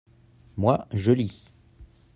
moi, 0.57 0.87
je 0.93 1.11
lis. 1.11 1.43